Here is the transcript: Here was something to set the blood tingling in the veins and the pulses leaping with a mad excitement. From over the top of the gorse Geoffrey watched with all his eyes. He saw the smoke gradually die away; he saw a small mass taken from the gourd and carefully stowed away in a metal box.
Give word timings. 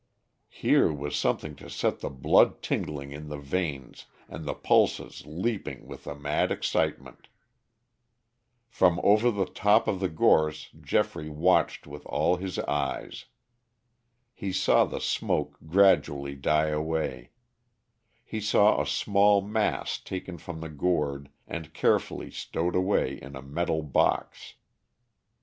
Here 0.49 0.91
was 0.91 1.15
something 1.15 1.55
to 1.57 1.69
set 1.69 1.99
the 1.99 2.09
blood 2.09 2.63
tingling 2.63 3.11
in 3.11 3.27
the 3.29 3.37
veins 3.37 4.07
and 4.27 4.45
the 4.45 4.55
pulses 4.55 5.21
leaping 5.27 5.85
with 5.85 6.07
a 6.07 6.15
mad 6.15 6.51
excitement. 6.51 7.27
From 8.67 8.99
over 9.03 9.29
the 9.29 9.45
top 9.45 9.87
of 9.87 9.99
the 9.99 10.09
gorse 10.09 10.71
Geoffrey 10.83 11.29
watched 11.29 11.85
with 11.85 12.03
all 12.07 12.37
his 12.37 12.57
eyes. 12.57 13.25
He 14.33 14.51
saw 14.51 14.85
the 14.85 14.99
smoke 14.99 15.59
gradually 15.67 16.33
die 16.33 16.69
away; 16.69 17.29
he 18.23 18.41
saw 18.41 18.81
a 18.81 18.87
small 18.87 19.39
mass 19.41 19.99
taken 19.99 20.39
from 20.39 20.61
the 20.61 20.69
gourd 20.69 21.29
and 21.47 21.75
carefully 21.75 22.31
stowed 22.31 22.75
away 22.75 23.19
in 23.21 23.35
a 23.35 23.43
metal 23.43 23.83
box. 23.83 24.55